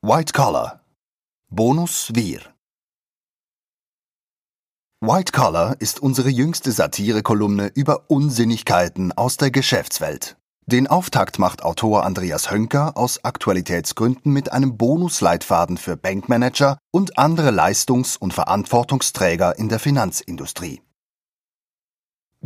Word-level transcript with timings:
White 0.00 0.32
Collar 0.32 0.84
Bonus 1.50 2.12
Wir 2.14 2.38
White 5.00 5.32
Collar 5.32 5.74
ist 5.80 5.98
unsere 5.98 6.28
jüngste 6.28 6.70
Satirekolumne 6.70 7.72
über 7.74 8.08
Unsinnigkeiten 8.08 9.10
aus 9.10 9.38
der 9.38 9.50
Geschäftswelt. 9.50 10.36
Den 10.66 10.86
Auftakt 10.86 11.40
macht 11.40 11.64
Autor 11.64 12.04
Andreas 12.04 12.52
Hönker 12.52 12.96
aus 12.96 13.24
Aktualitätsgründen 13.24 14.32
mit 14.32 14.52
einem 14.52 14.76
Bonusleitfaden 14.76 15.78
für 15.78 15.96
Bankmanager 15.96 16.78
und 16.92 17.18
andere 17.18 17.50
Leistungs- 17.50 18.16
und 18.16 18.32
Verantwortungsträger 18.32 19.58
in 19.58 19.68
der 19.68 19.80
Finanzindustrie. 19.80 20.80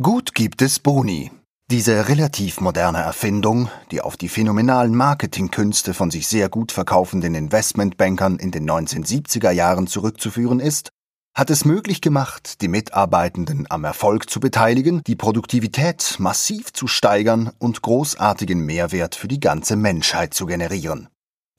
Gut 0.01 0.33
gibt 0.33 0.63
es 0.63 0.79
Boni, 0.79 1.29
diese 1.73 2.07
relativ 2.07 2.61
moderne 2.61 2.99
Erfindung, 2.99 3.67
die 3.89 3.99
auf 3.99 4.15
die 4.15 4.29
phänomenalen 4.29 4.93
Marketingkünste 4.93 5.95
von 5.95 6.11
sich 6.11 6.27
sehr 6.27 6.47
gut 6.47 6.71
verkaufenden 6.71 7.33
Investmentbankern 7.33 8.37
in 8.37 8.51
den 8.51 8.69
1970er 8.69 9.49
Jahren 9.49 9.87
zurückzuführen 9.87 10.59
ist, 10.59 10.89
hat 11.35 11.49
es 11.49 11.65
möglich 11.65 11.99
gemacht, 11.99 12.61
die 12.61 12.67
Mitarbeitenden 12.67 13.65
am 13.71 13.85
Erfolg 13.85 14.29
zu 14.29 14.39
beteiligen, 14.39 15.01
die 15.07 15.15
Produktivität 15.15 16.17
massiv 16.19 16.73
zu 16.73 16.85
steigern 16.85 17.49
und 17.57 17.81
großartigen 17.81 18.59
Mehrwert 18.59 19.15
für 19.15 19.27
die 19.27 19.39
ganze 19.39 19.75
Menschheit 19.75 20.35
zu 20.35 20.45
generieren. 20.45 21.09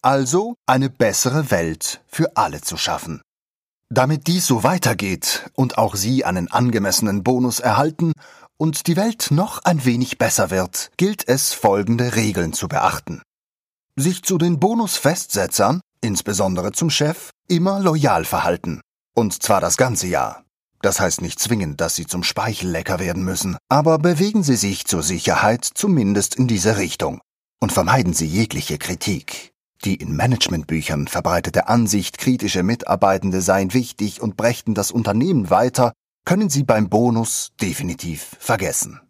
Also 0.00 0.54
eine 0.64 0.90
bessere 0.90 1.50
Welt 1.50 2.02
für 2.06 2.36
alle 2.36 2.60
zu 2.60 2.76
schaffen. 2.76 3.20
Damit 3.90 4.28
dies 4.28 4.46
so 4.46 4.62
weitergeht 4.62 5.50
und 5.54 5.76
auch 5.76 5.94
Sie 5.94 6.24
einen 6.24 6.50
angemessenen 6.50 7.22
Bonus 7.22 7.58
erhalten 7.60 8.12
und 8.56 8.86
die 8.86 8.96
Welt 8.96 9.28
noch 9.30 9.60
ein 9.64 9.84
wenig 9.84 10.18
besser 10.18 10.50
wird, 10.50 10.90
gilt 10.96 11.28
es, 11.28 11.52
folgende 11.52 12.16
Regeln 12.16 12.52
zu 12.52 12.68
beachten. 12.68 13.22
Sich 13.96 14.22
zu 14.22 14.38
den 14.38 14.58
Bonusfestsetzern, 14.58 15.80
insbesondere 16.00 16.72
zum 16.72 16.90
Chef, 16.90 17.30
immer 17.48 17.80
loyal 17.80 18.24
verhalten. 18.24 18.80
Und 19.14 19.42
zwar 19.42 19.60
das 19.60 19.76
ganze 19.76 20.06
Jahr. 20.06 20.44
Das 20.82 21.00
heißt 21.00 21.22
nicht 21.22 21.38
zwingend, 21.38 21.80
dass 21.80 21.96
Sie 21.96 22.06
zum 22.06 22.22
Speichellecker 22.22 22.98
werden 22.98 23.24
müssen, 23.24 23.56
aber 23.68 23.98
bewegen 23.98 24.42
Sie 24.42 24.56
sich 24.56 24.84
zur 24.84 25.02
Sicherheit 25.02 25.64
zumindest 25.64 26.34
in 26.34 26.46
diese 26.46 26.76
Richtung. 26.76 27.20
Und 27.60 27.72
vermeiden 27.72 28.12
Sie 28.12 28.26
jegliche 28.26 28.76
Kritik. 28.76 29.52
Die 29.84 29.94
in 29.94 30.16
Managementbüchern 30.16 31.08
verbreitete 31.08 31.68
Ansicht, 31.68 32.18
kritische 32.18 32.62
Mitarbeitende 32.62 33.40
seien 33.40 33.72
wichtig 33.72 34.20
und 34.20 34.36
brächten 34.36 34.74
das 34.74 34.90
Unternehmen 34.90 35.50
weiter, 35.50 35.92
können 36.24 36.48
Sie 36.48 36.64
beim 36.64 36.88
Bonus 36.88 37.52
definitiv 37.60 38.36
vergessen. 38.38 39.00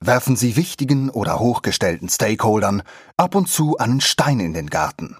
Werfen 0.00 0.36
Sie 0.36 0.56
wichtigen 0.56 1.10
oder 1.10 1.40
hochgestellten 1.40 2.08
Stakeholdern 2.08 2.82
ab 3.16 3.34
und 3.34 3.48
zu 3.48 3.78
einen 3.78 4.00
Stein 4.00 4.38
in 4.38 4.52
den 4.52 4.70
Garten. 4.70 5.16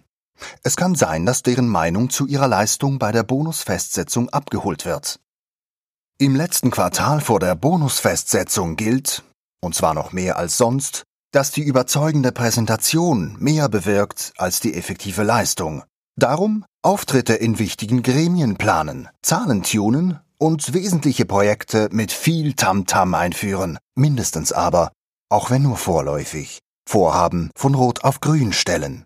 Es 0.62 0.76
kann 0.76 0.94
sein, 0.94 1.26
dass 1.26 1.42
deren 1.42 1.66
Meinung 1.66 2.10
zu 2.10 2.26
ihrer 2.26 2.46
Leistung 2.46 2.98
bei 2.98 3.10
der 3.10 3.24
Bonusfestsetzung 3.24 4.28
abgeholt 4.28 4.84
wird. 4.84 5.18
Im 6.18 6.36
letzten 6.36 6.70
Quartal 6.70 7.20
vor 7.20 7.40
der 7.40 7.56
Bonusfestsetzung 7.56 8.76
gilt, 8.76 9.24
und 9.60 9.74
zwar 9.74 9.94
noch 9.94 10.12
mehr 10.12 10.36
als 10.36 10.56
sonst, 10.56 11.04
dass 11.32 11.50
die 11.50 11.62
überzeugende 11.62 12.32
Präsentation 12.32 13.36
mehr 13.38 13.68
bewirkt 13.68 14.32
als 14.36 14.60
die 14.60 14.74
effektive 14.74 15.24
Leistung. 15.24 15.82
Darum 16.16 16.64
Auftritte 16.82 17.34
in 17.34 17.58
wichtigen 17.58 18.02
Gremien 18.02 18.56
planen, 18.56 19.08
Zahlen 19.22 19.62
tunen 19.62 20.20
und 20.38 20.72
wesentliche 20.72 21.26
Projekte 21.26 21.88
mit 21.92 22.12
viel 22.12 22.54
Tamtam 22.54 23.14
-Tam 23.14 23.18
einführen, 23.18 23.78
mindestens 23.94 24.52
aber, 24.52 24.92
auch 25.28 25.50
wenn 25.50 25.62
nur 25.62 25.76
vorläufig, 25.76 26.60
Vorhaben 26.88 27.50
von 27.54 27.74
Rot 27.74 28.04
auf 28.04 28.20
Grün 28.20 28.52
stellen. 28.52 29.04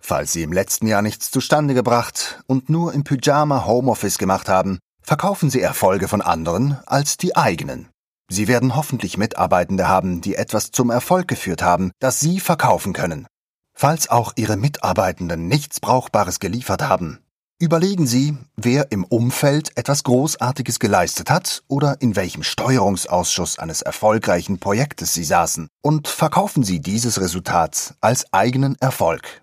Falls 0.00 0.32
Sie 0.32 0.42
im 0.42 0.52
letzten 0.52 0.86
Jahr 0.86 1.02
nichts 1.02 1.30
zustande 1.30 1.74
gebracht 1.74 2.42
und 2.46 2.68
nur 2.68 2.92
im 2.94 3.04
Pyjama 3.04 3.66
Homeoffice 3.66 4.18
gemacht 4.18 4.48
haben, 4.48 4.78
verkaufen 5.02 5.50
Sie 5.50 5.60
Erfolge 5.60 6.08
von 6.08 6.22
anderen 6.22 6.78
als 6.86 7.16
die 7.16 7.36
eigenen. 7.36 7.88
Sie 8.28 8.48
werden 8.48 8.74
hoffentlich 8.74 9.18
Mitarbeitende 9.18 9.88
haben, 9.88 10.20
die 10.20 10.34
etwas 10.34 10.72
zum 10.72 10.90
Erfolg 10.90 11.28
geführt 11.28 11.62
haben, 11.62 11.92
das 12.00 12.20
Sie 12.20 12.40
verkaufen 12.40 12.92
können. 12.92 13.26
Falls 13.72 14.08
auch 14.08 14.32
Ihre 14.36 14.56
Mitarbeitenden 14.56 15.48
nichts 15.48 15.80
Brauchbares 15.80 16.40
geliefert 16.40 16.82
haben, 16.88 17.20
Überlegen 17.58 18.06
Sie, 18.06 18.36
wer 18.56 18.92
im 18.92 19.02
Umfeld 19.04 19.78
etwas 19.78 20.02
Großartiges 20.02 20.78
geleistet 20.78 21.30
hat 21.30 21.62
oder 21.68 22.02
in 22.02 22.14
welchem 22.14 22.42
Steuerungsausschuss 22.42 23.58
eines 23.58 23.80
erfolgreichen 23.80 24.58
Projektes 24.58 25.14
Sie 25.14 25.24
saßen. 25.24 25.68
Und 25.80 26.06
verkaufen 26.06 26.64
Sie 26.64 26.80
dieses 26.80 27.18
Resultat 27.18 27.94
als 28.02 28.30
eigenen 28.30 28.76
Erfolg. 28.80 29.40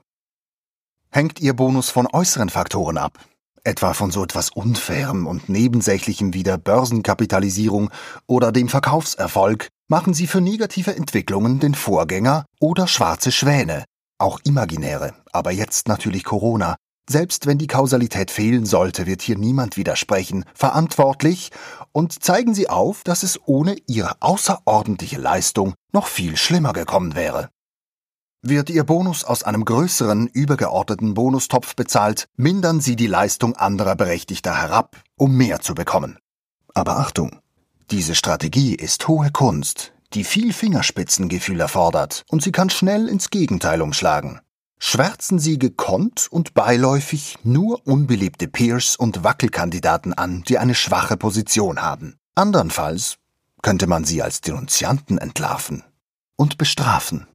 Hängt 1.09 1.39
Ihr 1.39 1.55
Bonus 1.55 1.89
von 1.89 2.05
äußeren 2.05 2.49
Faktoren 2.49 2.99
ab, 2.99 3.17
etwa 3.63 3.95
von 3.95 4.11
so 4.11 4.23
etwas 4.23 4.51
Unfairem 4.51 5.25
und 5.25 5.49
Nebensächlichem 5.49 6.35
wie 6.35 6.43
der 6.43 6.59
Börsenkapitalisierung 6.59 7.89
oder 8.27 8.51
dem 8.51 8.69
Verkaufserfolg, 8.69 9.69
machen 9.87 10.13
Sie 10.13 10.27
für 10.27 10.39
negative 10.39 10.95
Entwicklungen 10.95 11.59
den 11.59 11.73
Vorgänger 11.73 12.45
oder 12.59 12.85
schwarze 12.85 13.31
Schwäne, 13.31 13.85
auch 14.19 14.39
imaginäre, 14.43 15.15
aber 15.31 15.49
jetzt 15.49 15.87
natürlich 15.87 16.23
Corona, 16.23 16.75
selbst 17.09 17.45
wenn 17.45 17.57
die 17.57 17.67
Kausalität 17.67 18.31
fehlen 18.31 18.65
sollte, 18.65 19.05
wird 19.05 19.21
hier 19.21 19.37
niemand 19.37 19.77
widersprechen, 19.77 20.45
verantwortlich 20.53 21.51
und 21.91 22.23
zeigen 22.23 22.53
Sie 22.53 22.69
auf, 22.69 23.03
dass 23.03 23.23
es 23.23 23.39
ohne 23.45 23.75
Ihre 23.87 24.21
außerordentliche 24.21 25.19
Leistung 25.19 25.73
noch 25.91 26.07
viel 26.07 26.37
schlimmer 26.37 26.73
gekommen 26.73 27.15
wäre. 27.15 27.49
Wird 28.41 28.69
Ihr 28.69 28.83
Bonus 28.83 29.23
aus 29.23 29.43
einem 29.43 29.63
größeren, 29.65 30.27
übergeordneten 30.27 31.13
Bonustopf 31.13 31.75
bezahlt, 31.75 32.27
mindern 32.35 32.81
Sie 32.81 32.95
die 32.95 33.07
Leistung 33.07 33.55
anderer 33.55 33.95
Berechtigter 33.95 34.55
herab, 34.55 35.01
um 35.17 35.35
mehr 35.35 35.61
zu 35.61 35.75
bekommen. 35.75 36.17
Aber 36.73 36.97
Achtung! 36.97 37.39
Diese 37.91 38.15
Strategie 38.15 38.75
ist 38.75 39.07
hohe 39.07 39.29
Kunst, 39.29 39.93
die 40.13 40.23
viel 40.23 40.53
Fingerspitzengefühl 40.53 41.59
erfordert, 41.59 42.23
und 42.29 42.41
sie 42.41 42.51
kann 42.51 42.69
schnell 42.69 43.07
ins 43.07 43.29
Gegenteil 43.29 43.81
umschlagen 43.81 44.39
schwärzen 44.85 45.39
sie 45.39 45.57
gekonnt 45.57 46.27
und 46.29 46.53
beiläufig 46.53 47.37
nur 47.43 47.87
unbeliebte 47.87 48.49
Peers 48.49 48.97
und 48.97 49.23
Wackelkandidaten 49.23 50.13
an, 50.13 50.43
die 50.43 50.57
eine 50.57 50.75
schwache 50.75 51.15
Position 51.15 51.81
haben. 51.81 52.17
Andernfalls 52.35 53.15
könnte 53.61 53.87
man 53.87 54.03
sie 54.03 54.21
als 54.21 54.41
Denunzianten 54.41 55.17
entlarven 55.17 55.83
und 56.35 56.57
bestrafen. 56.57 57.27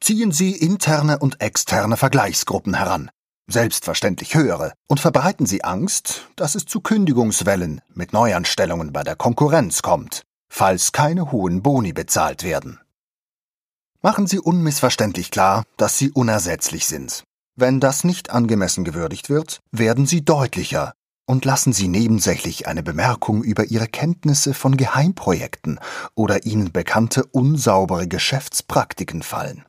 Ziehen 0.00 0.32
Sie 0.32 0.52
interne 0.52 1.18
und 1.18 1.42
externe 1.42 1.98
Vergleichsgruppen 1.98 2.74
heran, 2.74 3.10
selbstverständlich 3.46 4.34
höhere, 4.34 4.72
und 4.88 5.00
verbreiten 5.00 5.44
Sie 5.44 5.64
Angst, 5.64 6.28
dass 6.34 6.54
es 6.54 6.64
zu 6.64 6.80
Kündigungswellen 6.80 7.82
mit 7.92 8.14
Neuanstellungen 8.14 8.92
bei 8.92 9.02
der 9.02 9.16
Konkurrenz 9.16 9.82
kommt, 9.82 10.22
falls 10.48 10.92
keine 10.92 11.30
hohen 11.30 11.62
Boni 11.62 11.92
bezahlt 11.92 12.42
werden. 12.42 12.80
Machen 14.08 14.26
Sie 14.26 14.38
unmissverständlich 14.38 15.30
klar, 15.30 15.64
dass 15.76 15.98
Sie 15.98 16.10
unersetzlich 16.10 16.86
sind. 16.86 17.24
Wenn 17.56 17.78
das 17.78 18.04
nicht 18.04 18.30
angemessen 18.30 18.82
gewürdigt 18.82 19.28
wird, 19.28 19.60
werden 19.70 20.06
Sie 20.06 20.24
deutlicher 20.24 20.94
und 21.26 21.44
lassen 21.44 21.74
Sie 21.74 21.88
nebensächlich 21.88 22.66
eine 22.66 22.82
Bemerkung 22.82 23.44
über 23.44 23.66
Ihre 23.66 23.86
Kenntnisse 23.86 24.54
von 24.54 24.78
Geheimprojekten 24.78 25.78
oder 26.14 26.46
Ihnen 26.46 26.72
bekannte 26.72 27.26
unsaubere 27.26 28.08
Geschäftspraktiken 28.08 29.22
fallen. 29.22 29.66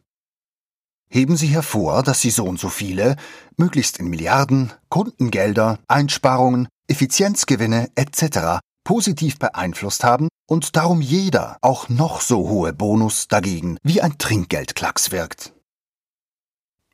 Heben 1.09 1.35
Sie 1.35 1.47
hervor, 1.47 2.01
dass 2.01 2.22
Sie 2.22 2.29
so 2.29 2.45
und 2.45 2.61
so 2.61 2.69
viele, 2.69 3.17
möglichst 3.57 3.99
in 3.99 4.07
Milliarden, 4.07 4.72
Kundengelder, 4.88 5.79
Einsparungen, 5.89 6.69
Effizienzgewinne 6.88 7.89
etc 7.95 8.61
positiv 8.89 9.38
beeinflusst 9.38 10.03
haben 10.03 10.29
und 10.49 10.75
darum 10.75 10.99
jeder, 10.99 11.57
auch 11.61 11.89
noch 11.89 12.21
so 12.21 12.49
hohe 12.49 12.73
Bonus 12.73 13.27
dagegen 13.27 13.77
wie 13.83 14.01
ein 14.01 14.17
Trinkgeldklacks 14.17 15.11
wirkt. 15.11 15.53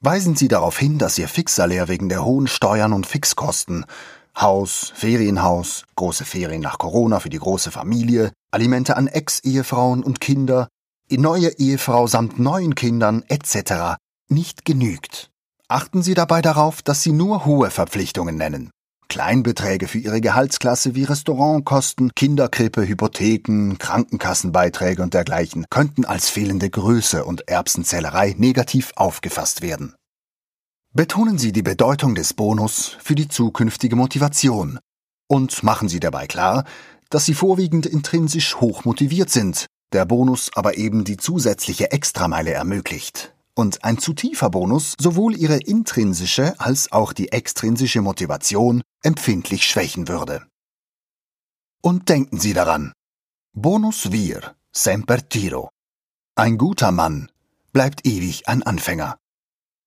Weisen 0.01 0.35
Sie 0.35 0.49
darauf 0.49 0.77
hin, 0.77 0.97
dass 0.97 1.17
Ihr 1.17 1.29
Fixsalär 1.29 1.87
wegen 1.87 2.09
der 2.09 2.25
hohen 2.25 2.47
Steuern 2.47 2.91
und 2.91 3.07
Fixkosten 3.07 3.85
Haus, 4.37 4.91
Ferienhaus, 4.93 5.85
große 5.96 6.25
Ferien 6.25 6.61
nach 6.61 6.78
Corona 6.78 7.22
für 7.22 7.29
die 7.29 7.40
große 7.40 7.72
Familie, 7.72 8.34
Alimente 8.52 8.97
an 8.97 9.07
Ex-Ehefrauen 9.07 10.03
und 10.03 10.19
Kinder, 10.19 10.67
neue 11.09 11.58
Ehefrau 11.58 12.08
samt 12.08 12.37
neuen 12.37 12.75
Kindern 12.75 13.23
etc. 13.29 13.96
nicht 14.28 14.66
genügt. 14.66 15.31
Achten 15.69 16.03
Sie 16.03 16.13
dabei 16.13 16.41
darauf, 16.41 16.81
dass 16.81 17.01
Sie 17.01 17.13
nur 17.13 17.46
hohe 17.46 17.72
Verpflichtungen 17.72 18.35
nennen. 18.35 18.72
Kleinbeträge 19.16 19.88
für 19.88 20.00
ihre 20.00 20.20
Gehaltsklasse 20.20 20.94
wie 20.94 21.06
Restaurantkosten, 21.06 22.14
Kinderkrippe, 22.16 22.85
Hypotheken, 22.85 23.78
Krankenkassenbeiträge 23.79 25.02
und 25.02 25.14
dergleichen 25.14 25.67
könnten 25.70 26.03
als 26.03 26.28
fehlende 26.28 26.70
Größe 26.70 27.23
und 27.23 27.47
Erbsenzählerei 27.47 28.35
negativ 28.38 28.91
aufgefasst 28.97 29.62
werden. 29.62 29.96
Betonen 30.94 31.38
Sie 31.38 31.53
die 31.53 31.62
Bedeutung 31.62 32.14
des 32.16 32.34
Bonus 32.34 32.97
für 33.00 33.16
die 33.16 33.29
zukünftige 33.29 33.96
Motivation 33.96 34.79
und 35.29 35.64
machen 35.64 35.88
Sie 35.88 36.02
dabei 36.02 36.28
klar, 36.28 36.66
dass 37.09 37.23
Sie 37.23 37.35
vorwiegend 37.35 37.85
intrinsisch 37.85 38.58
hoch 38.58 38.84
motiviert 38.84 39.29
sind, 39.29 39.66
der 39.94 40.03
Bonus 40.03 40.52
aber 40.56 40.76
eben 40.76 41.06
die 41.06 41.16
zusätzliche 41.16 41.90
Extrameile 41.94 42.52
ermöglicht 42.52 43.34
und 43.55 43.84
ein 43.84 43.97
zu 43.97 44.13
tiefer 44.13 44.49
Bonus 44.49 44.93
sowohl 44.99 45.35
ihre 45.35 45.57
intrinsische 45.57 46.59
als 46.59 46.91
auch 46.91 47.13
die 47.13 47.31
extrinsische 47.31 48.02
Motivation 48.02 48.81
empfindlich 49.02 49.66
schwächen 49.66 50.07
würde. 50.07 50.46
Und 51.81 52.09
denken 52.09 52.40
Sie 52.40 52.53
daran. 52.53 52.93
Bonus 53.53 54.11
vir, 54.11 54.55
semper 54.73 55.28
tiro. 55.29 55.69
Ein 56.35 56.57
guter 56.57 56.91
Mann 56.91 57.31
bleibt 57.72 58.05
ewig 58.05 58.47
ein 58.49 58.63
Anfänger. 58.63 59.17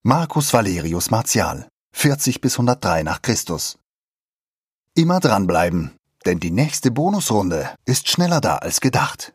Marcus 0.01 0.53
Valerius 0.53 1.11
Martial, 1.11 1.67
40 1.93 2.41
bis 2.41 2.53
103 2.53 3.03
nach 3.03 3.21
Christus. 3.21 3.77
Immer 4.95 5.19
dranbleiben, 5.19 5.95
denn 6.25 6.39
die 6.39 6.51
nächste 6.51 6.89
Bonusrunde 6.89 7.75
ist 7.85 8.09
schneller 8.09 8.41
da 8.41 8.57
als 8.57 8.81
gedacht. 8.81 9.33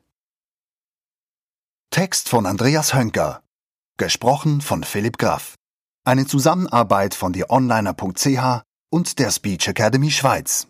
Text 1.90 2.28
von 2.28 2.46
Andreas 2.46 2.94
Hönker. 2.94 3.43
Gesprochen 3.96 4.60
von 4.60 4.82
Philipp 4.82 5.18
Graf. 5.18 5.54
Eine 6.04 6.26
Zusammenarbeit 6.26 7.14
von 7.14 7.32
dieonliner.ch 7.32 8.62
und 8.90 9.18
der 9.20 9.30
Speech 9.30 9.68
Academy 9.68 10.10
Schweiz. 10.10 10.66